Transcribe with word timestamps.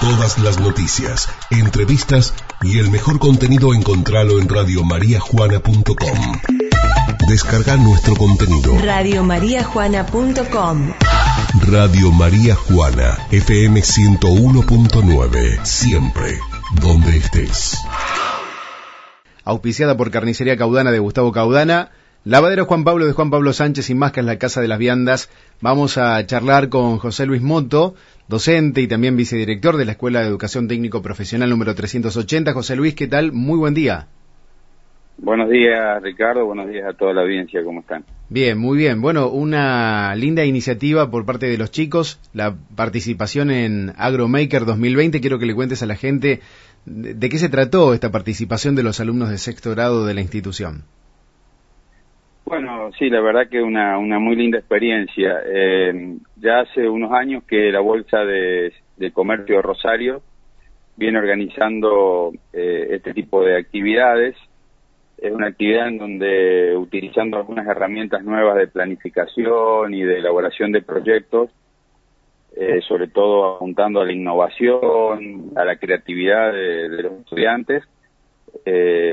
Todas 0.00 0.38
las 0.38 0.60
noticias, 0.60 1.28
entrevistas 1.50 2.32
y 2.62 2.78
el 2.78 2.88
mejor 2.88 3.18
contenido 3.18 3.74
encontralo 3.74 4.38
en 4.38 4.48
radiomariajuana.com. 4.48 6.38
Descarga 7.28 7.76
nuestro 7.76 8.14
contenido. 8.14 8.78
Radiomariajuana.com 8.80 10.92
Radio 11.66 12.12
María 12.12 12.54
Juana, 12.54 13.18
FM 13.32 13.80
101.9, 13.80 15.64
siempre, 15.64 16.38
donde 16.80 17.16
estés. 17.16 17.76
Auspiciada 19.44 19.96
por 19.96 20.12
Carnicería 20.12 20.56
Caudana 20.56 20.92
de 20.92 21.00
Gustavo 21.00 21.32
Caudana, 21.32 21.90
Lavadero 22.28 22.66
Juan 22.66 22.84
Pablo 22.84 23.06
de 23.06 23.14
Juan 23.14 23.30
Pablo 23.30 23.54
Sánchez 23.54 23.88
y 23.88 23.94
más 23.94 24.12
que 24.12 24.20
en 24.20 24.26
la 24.26 24.36
Casa 24.36 24.60
de 24.60 24.68
las 24.68 24.78
Viandas. 24.78 25.30
Vamos 25.62 25.96
a 25.96 26.26
charlar 26.26 26.68
con 26.68 26.98
José 26.98 27.24
Luis 27.24 27.40
Moto, 27.40 27.94
docente 28.28 28.82
y 28.82 28.86
también 28.86 29.16
vicedirector 29.16 29.78
de 29.78 29.86
la 29.86 29.92
Escuela 29.92 30.20
de 30.20 30.26
Educación 30.26 30.68
Técnico 30.68 31.00
Profesional 31.00 31.48
número 31.48 31.74
380. 31.74 32.52
José 32.52 32.76
Luis, 32.76 32.94
¿qué 32.94 33.06
tal? 33.06 33.32
Muy 33.32 33.56
buen 33.56 33.72
día. 33.72 34.08
Buenos 35.16 35.48
días, 35.48 36.02
Ricardo. 36.02 36.44
Buenos 36.44 36.68
días 36.68 36.86
a 36.86 36.92
toda 36.92 37.14
la 37.14 37.22
audiencia. 37.22 37.64
¿Cómo 37.64 37.80
están? 37.80 38.04
Bien, 38.28 38.58
muy 38.58 38.76
bien. 38.76 39.00
Bueno, 39.00 39.28
una 39.30 40.14
linda 40.14 40.44
iniciativa 40.44 41.10
por 41.10 41.24
parte 41.24 41.46
de 41.46 41.56
los 41.56 41.70
chicos, 41.70 42.20
la 42.34 42.54
participación 42.76 43.50
en 43.50 43.94
AgroMaker 43.96 44.66
2020. 44.66 45.22
Quiero 45.22 45.38
que 45.38 45.46
le 45.46 45.54
cuentes 45.54 45.82
a 45.82 45.86
la 45.86 45.96
gente 45.96 46.42
de 46.84 47.28
qué 47.30 47.38
se 47.38 47.48
trató 47.48 47.94
esta 47.94 48.10
participación 48.10 48.74
de 48.74 48.82
los 48.82 49.00
alumnos 49.00 49.30
de 49.30 49.38
sexto 49.38 49.70
grado 49.70 50.04
de 50.04 50.12
la 50.12 50.20
institución. 50.20 50.84
Bueno, 52.48 52.90
sí, 52.98 53.10
la 53.10 53.20
verdad 53.20 53.48
que 53.50 53.60
una, 53.60 53.98
una 53.98 54.18
muy 54.18 54.34
linda 54.34 54.56
experiencia. 54.56 55.42
Eh, 55.44 56.16
ya 56.36 56.60
hace 56.60 56.88
unos 56.88 57.12
años 57.12 57.44
que 57.44 57.70
la 57.70 57.80
Bolsa 57.80 58.24
de, 58.24 58.72
Comercio 59.12 59.56
de 59.56 59.62
Rosario 59.62 60.22
viene 60.96 61.18
organizando 61.18 62.32
eh, 62.54 62.88
este 62.92 63.12
tipo 63.12 63.44
de 63.44 63.58
actividades. 63.58 64.34
Es 65.18 65.30
una 65.30 65.48
actividad 65.48 65.88
en 65.88 65.98
donde, 65.98 66.74
utilizando 66.74 67.36
algunas 67.36 67.66
herramientas 67.66 68.24
nuevas 68.24 68.56
de 68.56 68.68
planificación 68.68 69.92
y 69.92 70.02
de 70.02 70.18
elaboración 70.20 70.72
de 70.72 70.80
proyectos, 70.80 71.50
eh, 72.56 72.80
sobre 72.88 73.08
todo 73.08 73.56
apuntando 73.56 74.00
a 74.00 74.06
la 74.06 74.12
innovación, 74.12 75.52
a 75.54 75.66
la 75.66 75.76
creatividad 75.76 76.54
de, 76.54 76.88
de 76.88 77.02
los 77.02 77.12
estudiantes, 77.12 77.84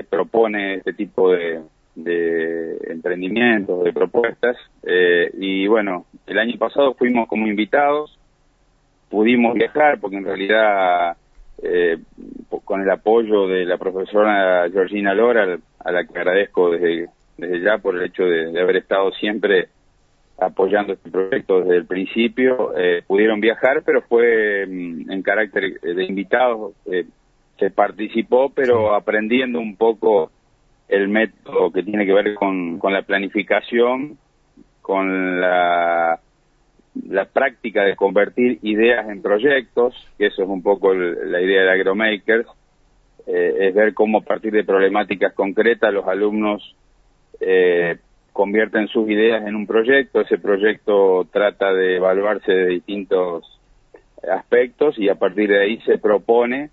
propone 0.09 0.75
este 0.75 0.93
tipo 0.93 1.31
de, 1.31 1.61
de 1.95 2.77
emprendimientos, 2.89 3.83
de 3.83 3.93
propuestas. 3.93 4.57
Eh, 4.83 5.31
y 5.38 5.67
bueno, 5.67 6.05
el 6.27 6.38
año 6.38 6.57
pasado 6.57 6.93
fuimos 6.93 7.27
como 7.27 7.47
invitados, 7.47 8.17
pudimos 9.09 9.53
viajar 9.53 9.99
porque 9.99 10.17
en 10.17 10.25
realidad 10.25 11.17
eh, 11.63 11.97
con 12.66 12.81
el 12.81 12.89
apoyo 12.89 13.47
de 13.47 13.66
la 13.66 13.77
profesora 13.77 14.69
Georgina 14.69 15.13
Lora, 15.13 15.57
a 15.79 15.91
la 15.91 16.05
que 16.05 16.17
agradezco 16.17 16.71
desde, 16.71 17.07
desde 17.38 17.61
ya 17.61 17.77
por 17.77 17.95
el 17.95 18.03
hecho 18.03 18.23
de, 18.23 18.59
haber 18.59 18.77
estado 18.77 19.11
siempre 19.11 19.69
apoyando 20.38 20.93
este 20.93 21.09
proyecto 21.09 21.61
desde 21.61 21.77
el 21.77 21.85
principio, 21.85 22.77
eh, 22.77 23.03
pudieron 23.07 23.39
viajar, 23.39 23.83
pero 23.85 24.01
fue 24.01 24.66
mm, 24.67 25.09
en 25.09 25.21
carácter 25.21 25.79
de 25.79 26.03
invitados, 26.03 26.73
se 27.57 27.71
participó, 27.71 28.51
pero 28.53 28.93
aprendiendo 28.93 29.59
un 29.59 29.77
poco 29.77 30.31
el 30.88 31.08
método 31.08 31.72
que 31.72 31.83
tiene 31.83 32.05
que 32.05 32.14
ver 32.14 32.36
con, 32.36 32.80
con 32.80 32.94
la 32.94 33.02
planificación, 33.02 34.17
con 34.81 35.41
la, 35.41 36.19
práctica 37.33 37.83
de 37.83 37.95
convertir 37.95 38.59
ideas 38.61 39.09
en 39.09 39.22
proyectos, 39.22 39.95
que 40.17 40.28
eso 40.28 40.44
es 40.44 40.50
un 40.50 40.61
poco 40.61 40.94
la 40.94 41.41
idea 41.41 41.63
de 41.63 41.72
AgroMakers, 41.72 42.47
eh, 43.28 43.56
es 43.61 43.73
ver 43.73 43.94
cómo 43.94 44.19
a 44.19 44.22
partir 44.22 44.53
de 44.53 44.63
problemáticas 44.63 45.33
concretas 45.33 45.91
los 45.91 46.08
alumnos 46.08 46.75
eh, 47.39 47.97
convierten 48.31 48.88
sus 48.88 49.09
ideas 49.09 49.45
en 49.47 49.56
un 49.56 49.66
proyecto, 49.66 50.22
ese 50.22 50.38
proyecto 50.38 51.28
trata 51.31 51.74
de 51.74 51.97
evaluarse 51.97 52.51
de 52.51 52.68
distintos 52.68 53.59
aspectos 54.31 54.97
y 55.00 55.09
a 55.09 55.16
partir 55.16 55.50
de 55.50 55.62
ahí 55.62 55.81
se 55.81 55.97
propone 55.97 56.69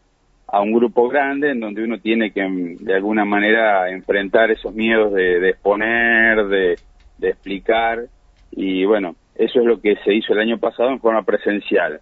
a 0.52 0.60
un 0.60 0.70
grupo 0.70 1.08
grande 1.08 1.50
en 1.50 1.60
donde 1.60 1.82
uno 1.82 1.98
tiene 1.98 2.30
que 2.30 2.46
mm, 2.46 2.84
de 2.84 2.94
alguna 2.94 3.24
manera 3.24 3.90
enfrentar 3.90 4.50
esos 4.50 4.74
miedos 4.74 5.12
de, 5.14 5.48
exponer, 5.48 6.46
de, 6.46 6.76
explicar 7.22 8.04
y 8.50 8.84
bueno, 8.84 9.16
eso 9.34 9.60
es 9.60 9.64
lo 9.64 9.80
que 9.80 9.96
se 10.04 10.12
hizo 10.14 10.34
el 10.34 10.40
año 10.40 10.58
pasado 10.58 10.90
en 10.90 11.00
forma 11.00 11.22
presencial. 11.22 12.00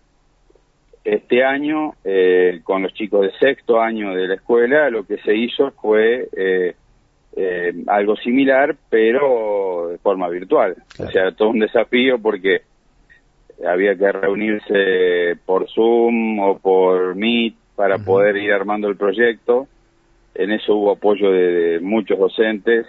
Este 1.05 1.45
año, 1.45 1.95
eh, 2.05 2.61
con 2.65 2.83
los 2.83 2.93
chicos 2.93 3.23
de 3.23 3.39
sexto 3.39 3.81
año 3.81 4.15
de 4.15 4.27
la 4.27 4.35
escuela, 4.35 4.91
lo 4.91 5.07
que 5.07 5.19
se 5.19 5.35
hizo 5.35 5.71
fue 5.81 6.29
eh, 6.37 6.75
eh, 7.37 7.73
algo 7.87 8.17
similar, 8.17 8.75
pero 8.91 9.91
de 9.91 9.99
forma 9.99 10.29
virtual. 10.29 10.75
O 10.99 11.07
sea, 11.07 11.31
todo 11.33 11.51
un 11.51 11.61
desafío 11.61 12.19
porque 12.19 12.63
había 13.65 13.95
que 13.95 14.11
reunirse 14.11 15.37
por 15.47 15.71
Zoom 15.71 16.41
o 16.41 16.59
por 16.59 17.15
Meet 17.15 17.60
para 17.81 17.97
poder 17.97 18.37
ir 18.37 18.53
armando 18.53 18.89
el 18.89 18.97
proyecto. 18.99 19.67
En 20.35 20.51
eso 20.51 20.75
hubo 20.75 20.93
apoyo 20.93 21.31
de, 21.31 21.81
muchos 21.81 22.19
docentes, 22.19 22.87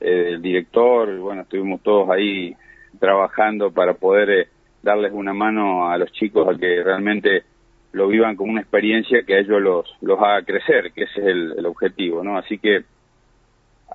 eh, 0.00 0.10
del 0.10 0.42
director, 0.42 1.16
bueno, 1.20 1.42
estuvimos 1.42 1.80
todos 1.80 2.10
ahí 2.10 2.52
trabajando 2.98 3.70
para 3.70 3.94
poder 3.94 4.30
eh, 4.30 4.48
darles 4.82 5.12
una 5.12 5.32
mano 5.32 5.88
a 5.88 5.96
los 5.96 6.10
chicos 6.10 6.48
a 6.48 6.58
que 6.58 6.82
realmente 6.82 7.44
lo 7.92 8.08
vivan 8.08 8.34
como 8.34 8.50
una 8.50 8.62
experiencia 8.62 9.22
que 9.24 9.36
a 9.36 9.38
ellos 9.38 9.62
los, 9.62 9.96
los 10.00 10.18
haga 10.18 10.42
crecer, 10.42 10.90
que 10.90 11.04
ese 11.04 11.20
es 11.20 11.26
el, 11.26 11.64
objetivo, 11.64 12.24
¿no? 12.24 12.36
Así 12.36 12.58
que 12.58 12.82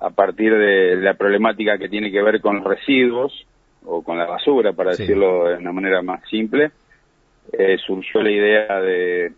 a 0.00 0.08
partir 0.08 0.56
de 0.56 0.96
la 0.96 1.12
problemática 1.12 1.76
que 1.76 1.90
tiene 1.90 2.10
que 2.10 2.22
ver 2.22 2.40
con 2.40 2.56
los 2.56 2.64
residuos 2.64 3.46
o 3.84 4.02
con 4.02 4.16
la 4.16 4.24
basura, 4.24 4.72
para 4.72 4.92
decirlo 4.92 5.50
de 5.50 5.56
una 5.56 5.72
manera 5.72 6.00
más 6.00 6.26
simple, 6.30 6.70
eh, 7.52 7.76
surgió 7.86 8.22
la 8.22 8.30
idea 8.30 8.80
de 8.80 9.32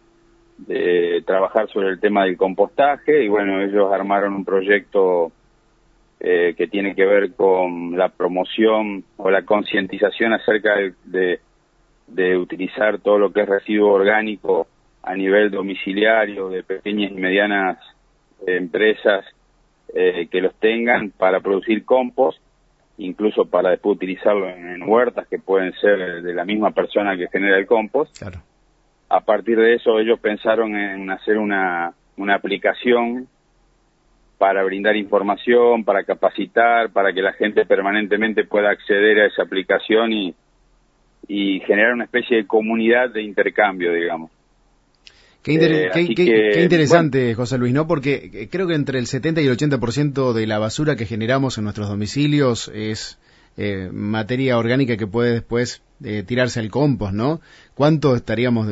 de 0.66 1.22
trabajar 1.26 1.69
sobre 1.69 1.88
el 1.88 2.00
tema 2.00 2.25
del 2.25 2.37
compostaje 2.37 3.25
y 3.25 3.28
bueno, 3.28 3.60
ellos 3.62 3.93
armaron 3.93 4.34
un 4.34 4.44
proyecto 4.44 5.32
eh, 6.22 6.54
que 6.56 6.66
tiene 6.66 6.94
que 6.94 7.06
ver 7.06 7.32
con 7.32 7.97
la 7.97 8.10
promoción 8.10 9.04
o 9.16 9.31
la 9.31 9.43
concientización 9.43 10.34
acerca 10.34 10.75
de, 11.04 11.41
de, 12.06 12.37
utilizar 12.37 12.99
todo 12.99 13.19
lo 13.19 13.32
que 13.32 13.41
es 13.41 13.49
residuo 13.49 13.93
orgánico 13.93 14.66
a 15.03 15.15
nivel 15.15 15.50
domiciliario 15.50 16.50
de 16.50 16.62
pequeñas 16.62 17.12
y 17.12 17.15
medianas 17.15 17.78
empresas 18.47 19.25
eh, 19.94 20.28
que 20.31 20.43
los 20.43 20.54
tengan 20.56 21.10
para 21.10 21.41
producir 21.41 21.87
compost, 21.87 22.38
incluso 22.99 23.47
para 23.47 23.70
después 23.70 23.97
utilizarlo 23.97 24.47
en, 24.49 24.82
huertas 24.82 25.26
que 25.26 25.38
pueden 25.38 25.72
ser 25.81 26.22
de 26.22 26.34
la 26.34 26.44
misma 26.44 26.72
persona 26.72 27.16
que 27.16 27.28
genera 27.28 27.56
el 27.56 27.66
compost. 27.66 28.15
A 29.10 29.21
partir 29.21 29.59
de 29.59 29.75
eso 29.75 29.98
ellos 29.98 30.21
pensaron 30.21 30.76
en 30.76 31.10
hacer 31.10 31.37
una, 31.37 31.93
una 32.16 32.37
aplicación 32.37 33.26
para 34.38 34.62
brindar 34.65 34.97
información, 34.97 35.84
para 35.84 36.04
capacitar, 36.04 36.91
para 36.91 37.12
que 37.12 37.20
la 37.20 37.32
gente 37.34 37.66
permanentemente 37.66 38.44
pueda 38.44 38.70
acceder 38.70 39.20
a 39.20 39.26
esa 39.26 39.43
aplicación 39.43 40.12
y, 40.12 40.34
y 41.28 41.60
generar 41.60 41.93
una 41.93 42.04
especie 42.04 42.38
de 42.38 42.47
comunidad 42.47 43.10
de 43.10 43.22
intercambio, 43.22 43.93
digamos. 43.93 44.31
Qué, 45.43 45.54
eh, 45.54 46.62
interesante, 46.62 47.34
José 47.34 47.59
Luis, 47.59 47.72
¿no? 47.72 47.87
Porque 47.87 48.31
eh, 48.32 48.49
creo 48.50 48.66
que 48.66 48.75
entre 48.75 48.99
el 48.99 49.06
70 49.06 49.41
y 49.41 49.47
el 49.47 49.56
80% 49.56 50.34
de 50.34 50.47
la 50.47 50.59
basura 50.59 50.97
que 50.97 51.06
generamos 51.06 51.59
en 51.59 51.65
nuestros 51.65 51.88
domicilios 51.88 52.70
es 52.75 53.19
eh, 53.56 53.88
materia 53.93 54.59
orgánica 54.59 54.97
que 54.97 55.06
puede 55.06 55.33
después 55.33 55.83
eh, 56.05 56.22
tirarse 56.22 56.61
al 56.61 56.71
compost, 56.71 57.12
¿no? 57.12 57.41
¿Cuánto 57.75 58.15
estaríamos 58.15 58.69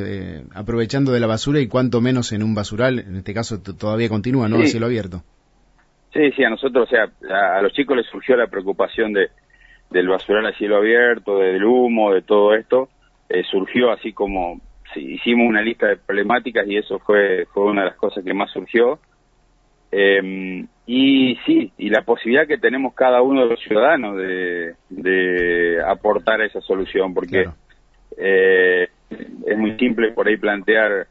aprovechando 0.55 1.13
de 1.13 1.21
la 1.21 1.27
basura 1.27 1.61
y 1.61 1.69
cuánto 1.69 2.01
menos 2.01 2.33
en 2.33 2.43
un 2.43 2.55
basural? 2.55 2.99
En 2.99 3.17
este 3.17 3.35
caso 3.35 3.61
todavía 3.61 4.09
continúa, 4.09 4.49
¿no? 4.49 4.59
Sí. 4.63 4.69
cielo 4.69 4.87
abierto. 4.87 5.23
Sí, 6.13 6.31
sí, 6.33 6.43
a 6.43 6.51
nosotros, 6.51 6.89
o 6.89 6.91
sea, 6.91 7.11
a, 7.31 7.61
los 7.63 7.73
chicos 7.73 7.97
les 7.97 8.07
surgió 8.07 8.37
la 8.37 8.47
preocupación 8.47 9.13
de 9.13 9.29
del 9.91 10.09
basural 10.09 10.47
a 10.47 10.53
cielo 10.53 10.77
abierto, 10.77 11.39
del 11.39 11.65
humo, 11.65 12.13
de 12.13 12.23
todo 12.23 12.55
esto. 12.55 12.89
Eh, 13.29 13.43
surgió 13.51 13.91
así 13.91 14.13
como 14.13 14.61
hicimos 14.97 15.47
una 15.47 15.61
lista 15.61 15.87
de 15.87 15.97
problemáticas 15.97 16.67
y 16.67 16.77
eso 16.77 16.99
fue, 16.99 17.47
fue 17.53 17.65
una 17.65 17.83
de 17.83 17.89
las 17.89 17.97
cosas 17.97 18.25
que 18.25 18.35
más 18.35 18.51
surgió. 18.51 18.99
Eh, 19.91 20.65
y 20.87 21.37
sí, 21.45 21.73
y 21.77 21.91
la 21.91 22.03
posibilidad 22.03 22.47
que 22.47 22.59
tenemos 22.59 22.95
cada 22.95 23.21
uno 23.23 23.43
de 23.43 23.51
los 23.51 23.61
ciudadanos 23.61 24.17
de, 24.17 24.75
de 24.89 25.83
aportar 25.87 26.41
a 26.41 26.47
esa 26.47 26.61
solución, 26.63 27.13
porque 27.13 27.47
eh, 28.17 28.89
es 29.47 29.59
muy 29.59 29.77
simple 29.79 30.13
por 30.13 30.29
ahí 30.29 30.37
plantear 30.37 31.07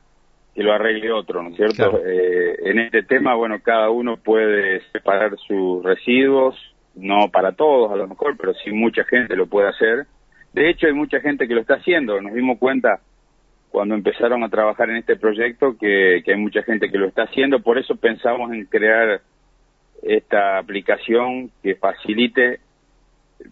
que 0.56 0.64
lo 0.64 0.74
arregle 0.74 1.12
otro, 1.12 1.44
¿no 1.44 1.50
es 1.50 1.56
cierto? 1.56 2.02
Eh, 2.04 2.56
en 2.64 2.80
este 2.80 3.04
tema, 3.04 3.36
bueno, 3.36 3.60
cada 3.62 3.92
uno 3.92 4.18
puede 4.18 4.82
separar 4.92 5.38
sus 5.48 5.84
residuos, 5.84 6.56
no 6.96 7.30
para 7.32 7.52
todos 7.52 7.92
a 7.92 7.96
lo 7.96 8.08
mejor, 8.08 8.36
pero 8.38 8.56
sí 8.56 8.72
mucha 8.72 9.04
gente 9.04 9.36
lo 9.36 9.46
puede 9.46 9.70
hacer. 9.70 10.08
De 10.54 10.70
hecho, 10.70 10.88
hay 10.88 10.94
mucha 10.94 11.20
gente 11.20 11.48
que 11.48 11.54
lo 11.54 11.62
está 11.62 11.76
haciendo. 11.76 12.20
Nos 12.20 12.34
dimos 12.34 12.58
cuenta 12.58 13.02
cuando 13.72 13.96
empezaron 13.96 14.44
a 14.44 14.50
trabajar 14.50 14.90
en 14.90 14.98
este 14.98 15.18
proyecto 15.18 15.78
que, 15.78 16.24
hay 16.26 16.36
mucha 16.36 16.64
gente 16.64 16.90
que 16.90 16.98
lo 16.98 17.08
está 17.08 17.24
haciendo, 17.24 17.60
por 17.60 17.78
eso 17.78 17.96
pensamos 17.96 18.52
en 18.52 18.66
crear 18.66 19.22
esta 20.02 20.58
aplicación 20.58 21.52
que 21.62 21.76
facilite 21.76 22.60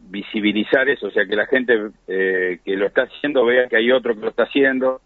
visibilizar 0.10 0.90
eso, 0.90 1.08
o 1.08 1.12
sea, 1.12 1.26
que 1.26 1.36
la 1.36 1.46
gente 1.46 1.92
eh, 2.08 2.60
que 2.64 2.76
lo 2.76 2.88
está 2.88 3.04
haciendo 3.04 3.46
vea 3.46 3.68
que 3.68 3.78
hay 3.78 3.92
otro 3.92 4.16
que 4.16 4.22
lo 4.22 4.30
está 4.30 4.44
haciendo 4.44 5.02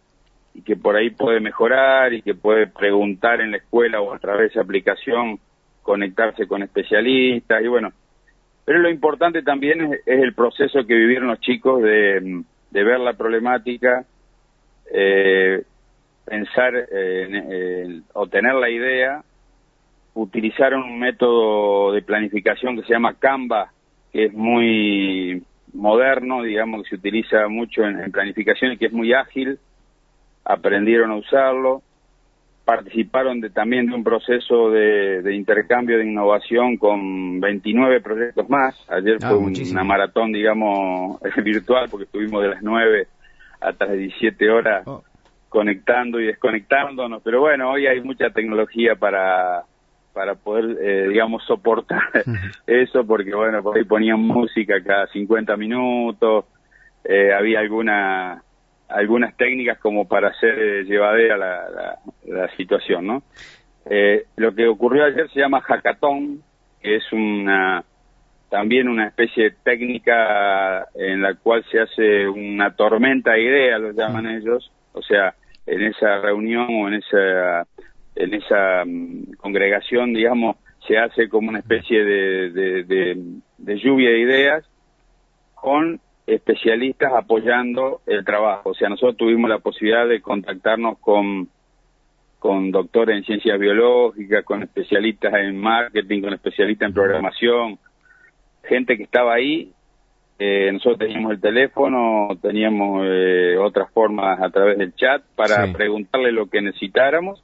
y 0.53 0.61
que 0.61 0.75
por 0.75 0.95
ahí 0.95 1.09
puede 1.09 1.39
mejorar 1.39 2.13
y 2.13 2.21
que 2.21 2.33
puede 2.33 2.67
preguntar 2.67 3.41
en 3.41 3.51
la 3.51 3.57
escuela 3.57 4.01
o 4.01 4.13
a 4.13 4.19
través 4.19 4.41
de 4.41 4.47
esa 4.47 4.61
aplicación 4.61 5.39
conectarse 5.81 6.47
con 6.47 6.63
especialistas 6.63 7.61
y 7.63 7.67
bueno, 7.67 7.91
pero 8.69 8.81
lo 8.81 8.89
importante 8.91 9.41
también 9.41 9.93
es, 9.93 10.01
el 10.05 10.35
proceso 10.35 10.85
que 10.85 10.93
vivieron 10.93 11.29
los 11.29 11.39
chicos 11.39 11.81
de, 11.81 12.43
ver 12.69 12.99
la 12.99 13.13
problemática, 13.13 14.05
eh, 14.93 15.63
pensar 16.25 16.73
en, 16.91 18.03
o 18.13 18.27
tener 18.27 18.53
la 18.55 18.69
idea, 18.69 19.23
utilizaron 20.13 20.83
un 20.83 20.99
método 20.99 21.91
de 21.91 22.01
planificación 22.01 22.75
que 22.75 22.83
se 22.83 22.93
llama 22.93 23.15
Canva, 23.15 23.71
que 24.11 24.25
es 24.25 24.33
muy 24.33 25.43
moderno, 25.73 26.43
digamos 26.43 26.83
que 26.83 26.89
se 26.89 26.95
utiliza 26.95 27.47
mucho 27.47 27.83
en 27.83 28.11
planificación 28.11 28.73
y 28.73 28.77
que 28.77 28.87
es 28.87 28.93
muy 28.93 29.13
ágil, 29.13 29.59
aprendieron 30.43 31.11
a 31.11 31.15
usarlo 31.15 31.83
participaron 32.69 33.41
de, 33.41 33.49
también 33.49 33.87
de 33.87 33.95
un 33.95 34.03
proceso 34.03 34.69
de, 34.69 35.35
intercambio 35.35 35.97
de 35.97 36.05
innovación 36.05 36.77
con 36.77 37.39
29 37.39 37.99
proyectos 37.99 38.47
más. 38.47 38.75
Ayer 38.89 39.17
ah, 39.23 39.29
fue 39.29 39.37
una 39.71 39.83
maratón, 39.83 40.31
digamos, 40.31 41.19
virtual, 41.43 41.87
porque 41.89 42.03
estuvimos 42.03 42.43
de 42.43 42.49
las 42.49 42.61
9 42.61 43.07
hasta 43.59 43.85
las 43.85 43.97
17 43.97 44.49
horas 44.49 44.83
oh. 44.87 45.03
conectando 45.49 46.19
y 46.19 46.27
desconectándonos. 46.27 47.21
Pero 47.23 47.41
bueno, 47.41 47.71
hoy 47.71 47.87
hay 47.87 48.01
mucha 48.01 48.29
tecnología 48.29 48.95
para 48.95 49.63
para 50.13 50.35
poder, 50.35 50.77
eh, 50.81 51.07
digamos, 51.07 51.43
soportar 51.45 52.01
eso, 52.67 53.05
porque 53.05 53.33
bueno, 53.33 53.61
por 53.61 53.77
ahí 53.77 53.85
ponían 53.85 54.19
música 54.19 54.83
cada 54.83 55.07
50 55.07 55.55
minutos, 55.55 56.45
eh, 57.03 57.31
había 57.31 57.59
alguna 57.59 58.43
algunas 58.89 59.37
técnicas 59.37 59.77
como 59.77 60.07
para 60.07 60.29
hacer 60.29 60.59
eh, 60.59 60.83
llevadera 60.83 61.37
la, 61.37 61.99
la, 62.25 62.55
situación, 62.57 63.05
¿no? 63.05 63.23
Eh, 63.89 64.25
lo 64.35 64.53
que 64.53 64.67
ocurrió 64.67 65.05
ayer 65.05 65.29
se 65.29 65.39
llama 65.39 65.61
hackathon, 65.61 66.41
que 66.81 66.95
es 66.95 67.13
una 67.13 67.83
también 68.49 68.87
una 68.87 69.07
especie 69.07 69.45
de 69.45 69.55
técnica 69.63 70.87
en 70.95 71.21
la 71.21 71.35
cual 71.35 71.63
se 71.71 71.79
hace 71.79 72.27
una 72.27 72.75
tormenta 72.75 73.33
de 73.33 73.43
ideas, 73.43 73.79
lo 73.79 73.91
llaman 73.91 74.27
ellos, 74.27 74.71
o 74.93 75.01
sea, 75.01 75.35
en 75.65 75.83
esa 75.83 76.19
reunión 76.19 76.67
o 76.69 76.87
en 76.87 76.95
esa 76.95 77.67
en 78.15 78.33
esa 78.33 78.83
mm, 78.85 79.33
congregación, 79.37 80.13
digamos, 80.13 80.57
se 80.87 80.97
hace 80.97 81.29
como 81.29 81.49
una 81.49 81.59
especie 81.59 82.03
de, 82.03 82.51
de, 82.83 83.17
de 83.57 83.77
lluvia 83.77 84.09
de 84.09 84.19
ideas 84.19 84.69
con 85.53 85.99
especialistas 86.25 87.13
apoyando 87.13 88.01
el 88.05 88.23
trabajo. 88.25 88.71
O 88.71 88.73
sea, 88.73 88.89
nosotros 88.89 89.17
tuvimos 89.17 89.49
la 89.49 89.59
posibilidad 89.59 90.07
de 90.07 90.21
contactarnos 90.21 90.97
con, 90.99 91.49
con 92.39 92.71
doctores 92.71 93.17
en 93.17 93.23
ciencias 93.23 93.59
biológicas, 93.59 94.43
con 94.45 94.63
especialistas 94.63 95.33
en 95.35 95.59
marketing, 95.59 96.21
con 96.21 96.33
especialistas 96.33 96.87
en 96.87 96.93
programación, 96.93 97.79
gente 98.63 98.97
que 98.97 99.03
estaba 99.03 99.33
ahí. 99.33 99.71
Eh, 100.37 100.71
nosotros 100.71 100.99
teníamos 100.99 101.33
el 101.33 101.41
teléfono, 101.41 102.29
teníamos 102.41 103.03
eh, 103.05 103.57
otras 103.57 103.91
formas 103.91 104.41
a 104.41 104.49
través 104.49 104.77
del 104.77 104.95
chat 104.95 105.21
para 105.35 105.71
preguntarle 105.73 106.31
lo 106.31 106.47
que 106.47 106.61
necesitáramos. 106.61 107.43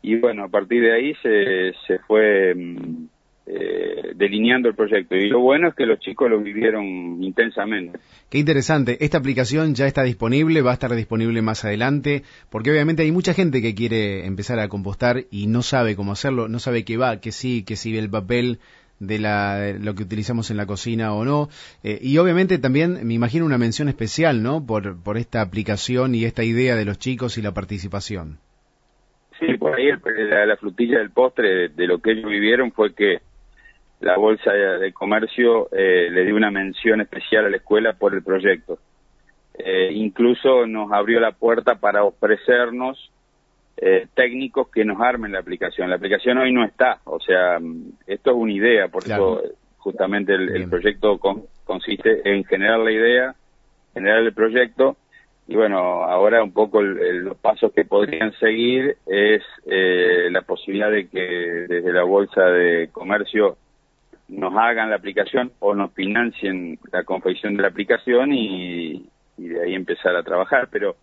Y 0.00 0.16
bueno, 0.16 0.44
a 0.44 0.48
partir 0.48 0.82
de 0.82 0.92
ahí 0.92 1.14
se, 1.22 1.72
se 1.86 1.98
fue 2.00 2.54
mm, 2.54 3.06
eh, 3.44 4.12
delineando 4.14 4.68
el 4.68 4.76
proyecto. 4.76 5.16
Y 5.16 5.28
lo 5.28 5.40
bueno 5.40 5.68
es 5.68 5.74
que 5.74 5.84
los 5.84 5.98
chicos 5.98 6.30
lo 6.30 6.40
vivieron 6.40 7.22
intensamente. 7.22 7.98
Qué 8.30 8.38
interesante. 8.38 9.04
Esta 9.04 9.18
aplicación 9.18 9.74
ya 9.74 9.86
está 9.86 10.04
disponible, 10.04 10.62
va 10.62 10.70
a 10.70 10.74
estar 10.74 10.94
disponible 10.94 11.42
más 11.42 11.64
adelante, 11.64 12.22
porque 12.50 12.70
obviamente 12.70 13.02
hay 13.02 13.10
mucha 13.10 13.34
gente 13.34 13.60
que 13.60 13.74
quiere 13.74 14.26
empezar 14.26 14.60
a 14.60 14.68
compostar 14.68 15.24
y 15.30 15.48
no 15.48 15.62
sabe 15.62 15.96
cómo 15.96 16.12
hacerlo, 16.12 16.46
no 16.46 16.60
sabe 16.60 16.84
qué 16.84 16.96
va, 16.96 17.20
que 17.20 17.32
sí, 17.32 17.64
que 17.64 17.74
si 17.74 17.96
el 17.98 18.08
papel 18.08 18.60
de, 19.02 19.18
la, 19.18 19.72
lo 19.78 19.94
que 19.94 20.04
utilizamos 20.04 20.50
en 20.50 20.56
la 20.56 20.66
cocina 20.66 21.12
o 21.14 21.24
no. 21.24 21.48
Eh, 21.82 21.98
y 22.00 22.18
obviamente 22.18 22.58
también 22.58 23.06
me 23.06 23.14
imagino 23.14 23.44
una 23.44 23.58
mención 23.58 23.88
especial, 23.88 24.42
¿no? 24.42 24.64
Por, 24.64 25.02
por 25.02 25.18
esta 25.18 25.40
aplicación 25.40 26.14
y 26.14 26.24
esta 26.24 26.44
idea 26.44 26.76
de 26.76 26.84
los 26.84 26.98
chicos 26.98 27.36
y 27.38 27.42
la 27.42 27.52
participación. 27.52 28.38
Sí, 29.38 29.56
por 29.58 29.74
ahí 29.74 29.88
la, 30.46 30.56
frutilla 30.56 30.98
del 30.98 31.10
postre 31.10 31.68
de, 31.68 31.86
lo 31.86 31.98
que 31.98 32.12
ellos 32.12 32.30
vivieron 32.30 32.70
fue 32.70 32.94
que 32.94 33.20
la 34.00 34.16
Bolsa 34.16 34.52
de 34.52 34.92
Comercio 34.92 35.68
eh, 35.72 36.08
le 36.10 36.24
dio 36.24 36.36
una 36.36 36.50
mención 36.50 37.00
especial 37.00 37.46
a 37.46 37.50
la 37.50 37.56
escuela 37.56 37.94
por 37.94 38.14
el 38.14 38.22
proyecto. 38.22 38.78
Eh, 39.54 39.90
incluso 39.92 40.66
nos 40.66 40.92
abrió 40.92 41.20
la 41.20 41.32
puerta 41.32 41.74
para 41.74 42.04
ofrecernos 42.04 43.11
eh, 43.76 44.06
técnicos 44.14 44.68
que 44.68 44.84
nos 44.84 45.00
armen 45.00 45.32
la 45.32 45.40
aplicación. 45.40 45.90
La 45.90 45.96
aplicación 45.96 46.38
hoy 46.38 46.52
no 46.52 46.64
está, 46.64 47.00
o 47.04 47.20
sea, 47.20 47.58
esto 48.06 48.30
es 48.30 48.36
una 48.36 48.52
idea, 48.52 48.88
por 48.88 49.04
eso 49.04 49.42
justamente 49.78 50.34
el, 50.34 50.68
proyecto 50.68 51.18
consiste 51.64 52.20
en 52.24 52.44
generar 52.44 52.78
la 52.78 52.92
idea, 52.92 53.34
generar 53.94 54.20
el 54.20 54.32
proyecto, 54.32 54.96
y 55.48 55.56
bueno, 55.56 55.78
ahora 56.04 56.42
un 56.42 56.52
poco 56.52 56.80
los 56.80 57.36
pasos 57.36 57.72
que 57.72 57.84
podrían 57.84 58.32
seguir 58.34 58.96
es 59.06 59.42
la 59.66 60.42
posibilidad 60.42 60.90
de 60.90 61.08
que 61.08 61.20
desde 61.68 61.92
la 61.92 62.04
Bolsa 62.04 62.44
de 62.44 62.88
Comercio 62.92 63.56
nos 64.32 64.54
hagan 64.56 64.90
la 64.90 64.96
aplicación 64.96 65.52
o 65.60 65.74
nos 65.74 65.92
financien 65.92 66.78
la 66.90 67.04
confección 67.04 67.56
de 67.56 67.62
la 67.62 67.68
aplicación 67.68 68.32
y, 68.32 69.06
de 69.36 69.62
ahí 69.62 69.74
empezar 69.74 70.16
a 70.16 70.22
trabajar. 70.22 70.68
Pero 70.70 70.96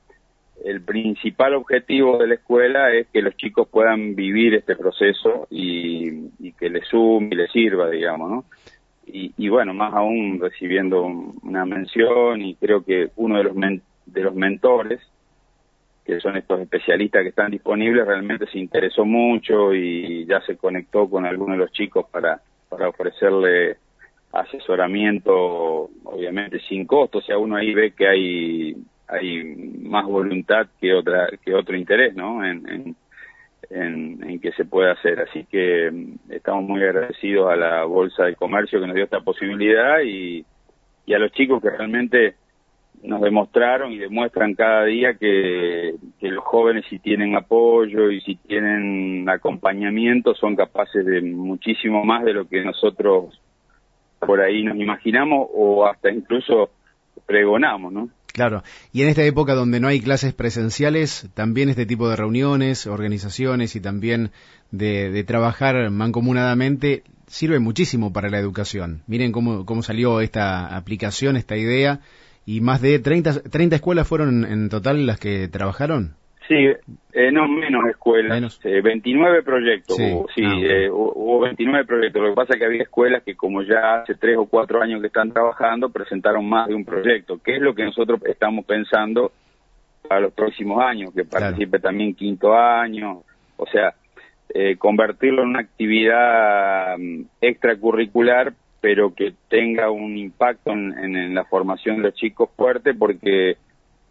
el 0.65 0.81
principal 0.81 1.53
objetivo 1.55 2.17
de 2.17 2.27
la 2.27 2.33
escuela 2.35 2.91
es 2.91 3.07
que 3.07 3.21
los 3.21 3.35
chicos 3.37 3.67
puedan 3.67 4.15
vivir 4.15 4.53
este 4.55 4.75
proceso 4.75 5.47
y, 5.49 6.29
que 6.57 6.69
les 6.69 6.87
sume 6.87 7.29
y 7.31 7.35
les 7.35 7.51
sirva, 7.51 7.89
digamos, 7.89 8.29
¿no? 8.29 8.45
Y, 9.11 9.49
bueno, 9.49 9.73
más 9.73 9.93
aún 9.95 10.39
recibiendo 10.39 11.03
una 11.03 11.65
mención 11.65 12.41
y 12.43 12.53
creo 12.55 12.83
que 12.83 13.09
uno 13.15 13.37
de 13.37 13.43
los, 13.43 13.55
de 13.55 14.21
los 14.21 14.35
mentores, 14.35 14.99
que 16.05 16.19
son 16.19 16.37
estos 16.37 16.59
especialistas 16.59 17.23
que 17.23 17.29
están 17.29 17.49
disponibles, 17.49 18.05
realmente 18.05 18.45
se 18.45 18.59
interesó 18.59 19.05
mucho 19.05 19.73
y 19.73 20.25
ya 20.27 20.41
se 20.41 20.57
conectó 20.57 21.09
con 21.09 21.25
algunos 21.25 21.57
de 21.57 21.63
los 21.63 21.71
chicos 21.71 22.05
para 22.11 22.39
para 22.69 22.87
ofrecerle 22.87 23.77
asesoramiento, 24.31 25.89
obviamente 26.03 26.59
sin 26.69 26.85
costo, 26.85 27.17
o 27.17 27.21
sea, 27.21 27.37
uno 27.37 27.55
ahí 27.55 27.73
ve 27.73 27.91
que 27.91 28.07
hay 28.07 28.75
hay 29.09 29.43
más 29.81 30.05
voluntad 30.05 30.67
que 30.79 30.93
otra 30.93 31.27
que 31.43 31.53
otro 31.53 31.75
interés, 31.75 32.15
¿no? 32.15 32.45
En, 32.45 32.95
en, 33.69 34.23
en, 34.23 34.39
que 34.39 34.51
se 34.53 34.65
pueda 34.65 34.93
hacer. 34.93 35.19
Así 35.21 35.45
que 35.45 35.91
mm, 35.91 36.31
estamos 36.31 36.63
muy 36.63 36.81
agradecidos 36.83 37.51
a 37.51 37.55
la 37.55 37.83
Bolsa 37.85 38.25
de 38.25 38.35
Comercio 38.35 38.79
que 38.79 38.87
nos 38.87 38.95
dio 38.95 39.05
esta 39.05 39.21
posibilidad 39.21 39.99
y, 40.01 40.45
y 41.05 41.13
a 41.13 41.19
los 41.19 41.31
chicos 41.31 41.61
que 41.61 41.69
realmente 41.69 42.35
nos 43.01 43.21
demostraron 43.21 43.91
y 43.91 43.97
demuestran 43.97 44.55
cada 44.55 44.85
día 44.85 45.13
que, 45.13 45.95
los 46.21 46.43
jóvenes 46.43 46.85
si 46.89 46.99
tienen 46.99 47.35
apoyo 47.35 48.11
y 48.11 48.21
si 48.21 48.35
tienen 48.35 49.27
acompañamiento 49.29 50.35
son 50.35 50.55
capaces 50.55 51.05
de 51.05 51.21
muchísimo 51.21 52.03
más 52.03 52.23
de 52.25 52.33
lo 52.33 52.47
que 52.47 52.63
nosotros 52.63 53.39
por 54.19 54.41
ahí 54.41 54.63
nos 54.63 54.77
imaginamos 54.77 55.47
o 55.53 55.85
hasta 55.85 56.11
incluso 56.11 56.71
pregonamos, 57.25 57.93
¿no? 57.93 58.09
Claro, 58.39 58.63
y 58.93 59.01
en 59.01 59.09
esta 59.09 59.23
época 59.23 59.53
donde 59.53 59.81
no 59.81 59.89
hay 59.89 59.99
clases 59.99 60.33
presenciales, 60.33 61.27
también 61.33 61.67
este 61.67 61.85
tipo 61.85 62.07
de 62.07 62.15
reuniones, 62.15 62.87
organizaciones 62.87 63.75
y 63.75 63.81
también 63.81 64.31
de, 64.71 65.11
de 65.11 65.25
trabajar 65.25 65.89
mancomunadamente 65.89 67.03
sirve 67.27 67.59
muchísimo 67.59 68.13
para 68.13 68.29
la 68.29 68.39
educación. 68.39 69.03
Miren 69.07 69.33
cómo, 69.33 69.65
cómo 69.65 69.83
salió 69.83 70.21
esta 70.21 70.73
aplicación, 70.77 71.35
esta 71.35 71.57
idea, 71.57 71.99
y 72.45 72.61
más 72.61 72.79
de 72.79 72.99
30, 72.99 73.41
30 73.41 73.75
escuelas 73.75 74.07
fueron 74.07 74.45
en 74.45 74.69
total 74.69 75.05
las 75.05 75.19
que 75.19 75.49
trabajaron. 75.49 76.15
Sí, 76.49 76.55
eh, 77.13 77.31
no 77.31 77.47
menos 77.47 77.85
escuelas, 77.87 78.59
29 78.63 79.37
eh, 79.37 79.41
proyectos 79.43 79.95
sí. 79.95 80.11
hubo, 80.11 80.27
sí, 80.33 80.41
ah, 80.43 80.57
eh, 80.59 80.89
hubo 80.89 81.41
29 81.41 81.85
proyectos, 81.85 82.23
lo 82.23 82.29
que 82.29 82.35
pasa 82.35 82.53
es 82.53 82.59
que 82.59 82.65
había 82.65 82.81
escuelas 82.81 83.21
que 83.21 83.35
como 83.35 83.61
ya 83.61 84.01
hace 84.01 84.15
3 84.15 84.37
o 84.39 84.45
4 84.47 84.81
años 84.81 84.99
que 84.99 85.07
están 85.07 85.31
trabajando, 85.31 85.91
presentaron 85.91 86.49
más 86.49 86.67
de 86.67 86.73
un 86.73 86.85
proyecto, 86.85 87.37
que 87.37 87.57
es 87.57 87.61
lo 87.61 87.75
que 87.75 87.83
nosotros 87.83 88.19
estamos 88.25 88.65
pensando 88.65 89.31
para 90.07 90.21
los 90.21 90.33
próximos 90.33 90.81
años, 90.81 91.13
que 91.13 91.23
participe 91.23 91.77
también 91.77 92.15
quinto 92.15 92.57
año, 92.57 93.21
o 93.55 93.65
sea, 93.67 93.93
convertirlo 94.79 95.43
en 95.43 95.49
una 95.49 95.59
actividad 95.59 96.97
mm, 96.97 97.25
extracurricular 97.41 98.53
pero 98.81 99.13
que 99.13 99.33
tenga 99.49 99.91
un 99.91 100.17
impacto 100.17 100.71
en, 100.71 101.35
la 101.35 101.43
formación 101.45 101.97
de 101.97 102.03
los 102.03 102.13
chicos 102.13 102.49
fuerte 102.55 102.93
porque 102.93 103.57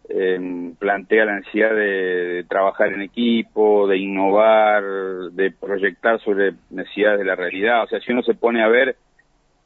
em, 0.09 0.75
plantea 0.75 1.25
la 1.25 1.35
necesidad 1.35 1.73
de, 1.75 2.45
trabajar 2.49 2.93
en 2.93 3.01
equipo, 3.01 3.87
de 3.87 3.97
innovar, 3.97 4.83
de 5.31 5.51
proyectar 5.51 6.19
sobre 6.21 6.53
necesidades 6.69 7.19
de 7.19 7.25
la 7.25 7.35
realidad. 7.35 7.83
O 7.83 7.87
sea, 7.87 7.99
si 7.99 8.11
uno 8.11 8.23
se 8.23 8.33
pone 8.33 8.63
a 8.63 8.67
ver, 8.67 8.95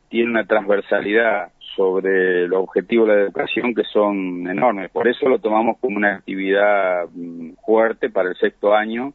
tiene 0.09 0.29
una 0.29 0.45
transversalidad 0.45 1.51
sobre 1.75 2.47
los 2.47 2.59
objetivos 2.59 3.07
de 3.07 3.15
la 3.15 3.21
educación 3.21 3.73
que 3.73 3.83
son 3.85 4.47
enormes. 4.47 4.91
Por 4.91 5.07
eso 5.07 5.27
lo 5.27 5.39
tomamos 5.39 5.77
como 5.79 5.97
una 5.97 6.15
actividad 6.15 7.07
mm, 7.11 7.53
fuerte 7.65 8.09
para 8.09 8.29
el 8.29 8.35
sexto 8.35 8.75
año, 8.75 9.13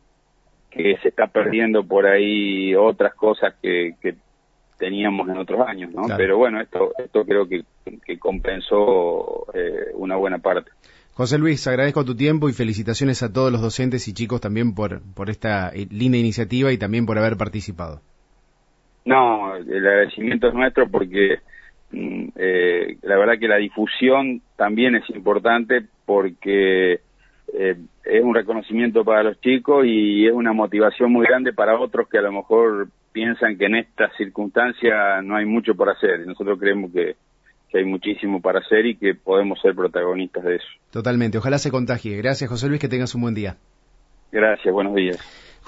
que 0.71 0.97
se 1.03 1.09
está 1.09 1.29
perdiendo 1.29 1.85
por 1.85 2.07
ahí 2.07 2.75
otras 2.75 3.15
cosas 3.15 3.55
que, 3.63 3.95
teníamos 4.79 5.29
en 5.29 5.39
otros 5.39 5.67
años, 5.67 5.93
¿no? 5.93 6.05
Pero 6.17 6.39
bueno, 6.39 6.61
esto, 6.61 6.93
esto 6.99 7.25
creo 7.25 7.49
que, 7.49 7.65
compensó 8.19 9.47
eh, 9.53 9.91
una 9.95 10.15
buena 10.15 10.39
parte. 10.39 10.71
José 11.19 11.37
Luis, 11.37 11.67
agradezco 11.67 12.05
tu 12.05 12.15
tiempo 12.15 12.49
y 12.49 12.53
felicitaciones 12.53 13.25
a 13.25 13.33
todos 13.33 13.51
los 13.51 13.61
docentes 13.61 14.07
y 14.07 14.15
chicos 14.15 14.41
también 14.41 14.73
por, 14.73 15.01
por 15.17 15.31
esta 15.31 15.69
eh, 15.71 15.89
linda 15.91 16.17
iniciativa 16.17 16.71
y 16.71 16.79
también 16.79 17.07
por 17.07 17.19
haber 17.19 17.37
participado. 17.37 18.01
No, 19.05 19.57
el 19.57 19.85
agradecimiento 19.85 20.47
es 20.47 20.55
nuestro 20.55 20.89
porque 20.89 21.41
mm, 21.91 22.29
eh, 22.37 22.99
la 23.03 23.19
verdad 23.19 23.37
que 23.41 23.49
la 23.49 23.57
difusión 23.57 24.43
también 24.55 24.95
es 24.95 25.11
importante 25.11 25.87
porque 26.07 27.01
eh, 27.53 27.77
es 28.05 28.23
un 28.23 28.37
reconocimiento 28.37 29.05
para 29.05 29.25
los 29.25 29.41
chicos 29.41 29.87
y 29.87 30.25
es 30.25 30.33
una 30.33 30.53
motivación 30.53 31.11
muy 31.11 31.27
grande 31.27 31.53
para 31.53 31.81
otros 31.81 32.09
que 32.09 32.19
a 32.19 32.23
lo 32.23 32.31
mejor 32.31 32.91
piensan 33.11 33.59
que 33.59 33.65
en 33.65 33.75
esta 33.75 34.09
circunstancia 34.17 35.21
no 35.23 35.35
hay 35.35 35.47
mucho 35.47 35.75
por 35.75 35.91
hacer. 35.91 36.25
Nosotros 36.25 36.61
creemos 36.61 36.93
que 36.93 37.17
que 37.71 37.79
hay 37.79 37.85
muchísimo 37.85 38.41
para 38.41 38.61
hacer 38.61 38.87
y 38.87 38.97
que 38.97 39.15
podemos 39.15 39.61
ser 39.61 39.75
protagonistas 39.75 40.45
de 40.45 40.57
eso. 40.57 40.67
Totalmente, 40.91 41.39
ojalá 41.39 41.59
se 41.59 41.71
contagie. 41.71 42.17
Gracias 42.17 42.49
José 42.49 42.69
Luis, 42.69 42.81
que 42.81 42.89
tengas 42.89 43.15
un 43.15 43.23
buen 43.23 43.35
día. 43.35 43.57
Gracias, 44.31 44.73
buenos 44.73 44.95
días. 44.95 45.19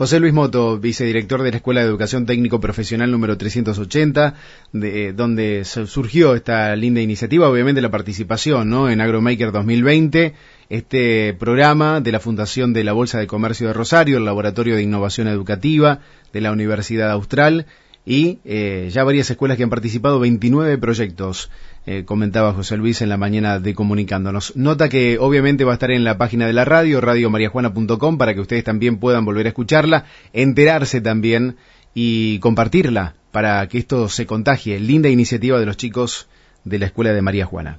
José 0.00 0.18
Luis 0.18 0.32
Moto, 0.32 0.78
vicedirector 0.78 1.42
de 1.42 1.50
la 1.50 1.58
Escuela 1.58 1.80
de 1.82 1.86
Educación 1.86 2.24
Técnico 2.24 2.58
Profesional 2.58 3.10
número 3.10 3.36
380, 3.36 4.34
de, 4.72 5.08
eh, 5.08 5.12
donde 5.12 5.64
surgió 5.64 6.34
esta 6.34 6.74
linda 6.74 7.02
iniciativa, 7.02 7.50
obviamente 7.50 7.82
la 7.82 7.90
participación 7.90 8.70
¿no? 8.70 8.88
en 8.88 9.02
AgroMaker 9.02 9.52
2020, 9.52 10.32
este 10.70 11.34
programa 11.34 12.00
de 12.00 12.12
la 12.12 12.20
Fundación 12.20 12.72
de 12.72 12.82
la 12.82 12.94
Bolsa 12.94 13.18
de 13.18 13.26
Comercio 13.26 13.66
de 13.66 13.74
Rosario, 13.74 14.16
el 14.16 14.24
Laboratorio 14.24 14.74
de 14.74 14.82
Innovación 14.82 15.28
Educativa 15.28 16.00
de 16.32 16.40
la 16.40 16.52
Universidad 16.52 17.10
Austral 17.10 17.66
y 18.10 18.40
eh, 18.44 18.90
ya 18.92 19.04
varias 19.04 19.30
escuelas 19.30 19.56
que 19.56 19.62
han 19.62 19.70
participado, 19.70 20.18
29 20.18 20.78
proyectos 20.78 21.48
eh, 21.86 22.02
comentaba 22.04 22.52
José 22.52 22.76
Luis 22.76 23.02
en 23.02 23.08
la 23.08 23.16
mañana 23.16 23.60
de 23.60 23.72
comunicándonos. 23.72 24.56
Nota 24.56 24.88
que 24.88 25.16
obviamente 25.20 25.62
va 25.62 25.70
a 25.70 25.74
estar 25.74 25.92
en 25.92 26.02
la 26.02 26.18
página 26.18 26.48
de 26.48 26.52
la 26.52 26.64
radio, 26.64 27.00
radiomariajuana.com, 27.00 28.18
para 28.18 28.34
que 28.34 28.40
ustedes 28.40 28.64
también 28.64 28.98
puedan 28.98 29.24
volver 29.24 29.46
a 29.46 29.50
escucharla, 29.50 30.06
enterarse 30.32 31.00
también 31.00 31.54
y 31.94 32.40
compartirla 32.40 33.14
para 33.30 33.64
que 33.68 33.78
esto 33.78 34.08
se 34.08 34.26
contagie. 34.26 34.80
Linda 34.80 35.08
iniciativa 35.08 35.60
de 35.60 35.66
los 35.66 35.76
chicos 35.76 36.26
de 36.64 36.80
la 36.80 36.86
Escuela 36.86 37.12
de 37.12 37.22
María 37.22 37.46
Juana. 37.46 37.78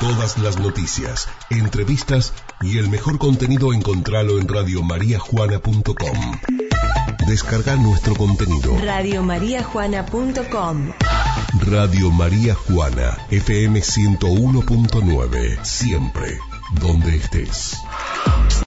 Todas 0.00 0.38
las 0.38 0.58
noticias, 0.58 1.28
entrevistas 1.50 2.32
y 2.62 2.78
el 2.78 2.88
mejor 2.88 3.18
contenido 3.18 3.74
encontralo 3.74 4.38
en 4.38 4.48
radiomariajuana.com. 4.48 6.67
Descarga 7.28 7.76
nuestro 7.76 8.16
contenido. 8.16 8.74
Radiomariajuana.com 8.82 10.92
Radio 11.66 12.10
María 12.10 12.54
Juana, 12.54 13.18
FM 13.30 13.80
101.9, 13.80 15.62
siempre, 15.62 16.38
donde 16.80 17.16
estés. 17.16 17.76